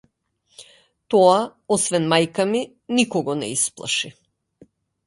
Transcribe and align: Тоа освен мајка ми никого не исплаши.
Тоа 1.13 1.35
освен 1.77 2.09
мајка 2.15 2.49
ми 2.55 2.65
никого 3.01 3.39
не 3.45 3.53
исплаши. 3.59 4.15